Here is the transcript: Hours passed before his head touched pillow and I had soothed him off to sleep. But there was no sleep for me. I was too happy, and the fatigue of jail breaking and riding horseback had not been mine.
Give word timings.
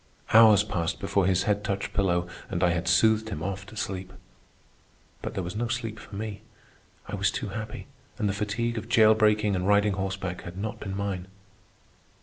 Hours 0.33 0.63
passed 0.63 0.99
before 0.99 1.27
his 1.27 1.43
head 1.43 1.63
touched 1.63 1.93
pillow 1.93 2.27
and 2.49 2.63
I 2.63 2.71
had 2.71 2.87
soothed 2.87 3.29
him 3.29 3.43
off 3.43 3.67
to 3.67 3.75
sleep. 3.75 4.11
But 5.21 5.35
there 5.35 5.43
was 5.43 5.55
no 5.55 5.67
sleep 5.67 5.99
for 5.99 6.15
me. 6.15 6.41
I 7.07 7.13
was 7.13 7.29
too 7.29 7.49
happy, 7.49 7.85
and 8.17 8.27
the 8.27 8.33
fatigue 8.33 8.79
of 8.79 8.89
jail 8.89 9.13
breaking 9.13 9.55
and 9.55 9.67
riding 9.67 9.93
horseback 9.93 10.41
had 10.41 10.57
not 10.57 10.79
been 10.79 10.97
mine. 10.97 11.27